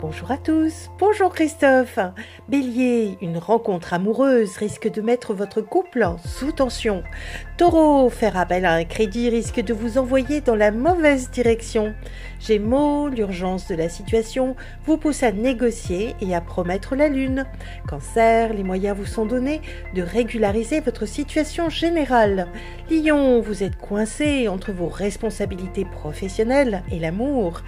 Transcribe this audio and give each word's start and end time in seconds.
Bonjour 0.00 0.30
à 0.30 0.36
tous, 0.36 0.90
bonjour 1.00 1.34
Christophe. 1.34 1.98
Bélier, 2.48 3.18
une 3.20 3.36
rencontre 3.36 3.94
amoureuse 3.94 4.56
risque 4.56 4.88
de 4.88 5.02
mettre 5.02 5.34
votre 5.34 5.60
couple 5.60 6.06
sous 6.24 6.52
tension. 6.52 7.02
Taureau, 7.56 8.08
faire 8.08 8.36
appel 8.36 8.64
à 8.64 8.74
un 8.74 8.84
crédit 8.84 9.28
risque 9.28 9.58
de 9.58 9.74
vous 9.74 9.98
envoyer 9.98 10.40
dans 10.40 10.54
la 10.54 10.70
mauvaise 10.70 11.32
direction. 11.32 11.94
Gémeaux, 12.38 13.08
l'urgence 13.08 13.66
de 13.66 13.74
la 13.74 13.88
situation 13.88 14.54
vous 14.84 14.98
pousse 14.98 15.24
à 15.24 15.32
négocier 15.32 16.14
et 16.20 16.32
à 16.32 16.40
promettre 16.40 16.94
la 16.94 17.08
lune. 17.08 17.44
Cancer, 17.88 18.54
les 18.54 18.62
moyens 18.62 18.96
vous 18.96 19.06
sont 19.06 19.26
donnés 19.26 19.60
de 19.96 20.02
régulariser 20.02 20.78
votre 20.78 21.06
situation 21.06 21.70
générale. 21.70 22.46
Lion, 22.88 23.40
vous 23.40 23.64
êtes 23.64 23.76
coincé 23.76 24.46
entre 24.46 24.70
vos 24.70 24.86
responsabilités 24.86 25.84
professionnelles 25.84 26.84
et 26.92 27.00
l'amour. 27.00 27.62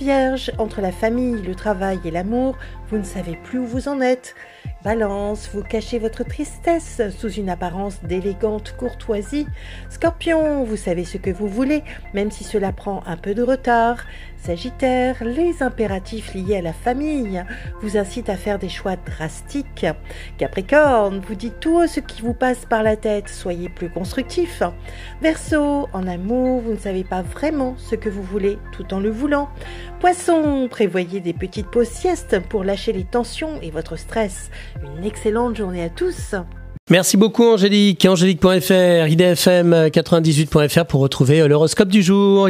Vierge, 0.00 0.50
entre 0.58 0.80
la 0.80 0.90
famille, 0.90 1.40
le 1.40 1.54
travail, 1.54 1.75
et 1.82 2.10
l'amour, 2.10 2.56
vous 2.88 2.98
ne 2.98 3.02
savez 3.02 3.36
plus 3.44 3.58
où 3.58 3.66
vous 3.66 3.88
en 3.88 4.00
êtes. 4.00 4.34
Balance, 4.82 5.50
vous 5.52 5.62
cachez 5.62 5.98
votre 5.98 6.24
tristesse 6.24 7.02
sous 7.10 7.30
une 7.30 7.50
apparence 7.50 8.02
d'élégante 8.02 8.74
courtoisie. 8.76 9.46
Scorpion, 9.90 10.64
vous 10.64 10.76
savez 10.76 11.04
ce 11.04 11.18
que 11.18 11.30
vous 11.30 11.48
voulez, 11.48 11.82
même 12.14 12.30
si 12.30 12.44
cela 12.44 12.72
prend 12.72 13.02
un 13.06 13.16
peu 13.16 13.34
de 13.34 13.42
retard. 13.42 14.04
Sagittaire, 14.46 15.24
les 15.24 15.60
impératifs 15.60 16.32
liés 16.32 16.58
à 16.58 16.62
la 16.62 16.72
famille 16.72 17.42
vous 17.82 17.96
incitent 17.96 18.28
à 18.28 18.36
faire 18.36 18.60
des 18.60 18.68
choix 18.68 18.94
drastiques. 18.94 19.86
Capricorne, 20.38 21.20
vous 21.26 21.34
dites 21.34 21.58
tout 21.58 21.84
ce 21.88 21.98
qui 21.98 22.22
vous 22.22 22.32
passe 22.32 22.64
par 22.64 22.84
la 22.84 22.94
tête, 22.94 23.28
soyez 23.28 23.68
plus 23.68 23.90
constructif. 23.90 24.62
Verseau, 25.20 25.88
en 25.92 26.06
amour, 26.06 26.60
vous 26.60 26.74
ne 26.74 26.78
savez 26.78 27.02
pas 27.02 27.22
vraiment 27.22 27.74
ce 27.76 27.96
que 27.96 28.08
vous 28.08 28.22
voulez 28.22 28.56
tout 28.70 28.94
en 28.94 29.00
le 29.00 29.10
voulant. 29.10 29.48
Poisson, 29.98 30.68
prévoyez 30.70 31.18
des 31.18 31.32
petites 31.32 31.66
pauses 31.68 31.88
siestes 31.88 32.38
pour 32.48 32.62
lâcher 32.62 32.92
les 32.92 33.04
tensions 33.04 33.60
et 33.62 33.72
votre 33.72 33.96
stress. 33.96 34.52
Une 34.96 35.04
excellente 35.04 35.56
journée 35.56 35.82
à 35.82 35.90
tous. 35.90 36.36
Merci 36.88 37.16
beaucoup 37.16 37.42
Angélique. 37.42 38.06
Angélique.fr, 38.06 39.08
idfm98.fr 39.08 40.84
pour 40.84 41.00
retrouver 41.00 41.48
l'horoscope 41.48 41.88
du 41.88 42.00
jour. 42.00 42.44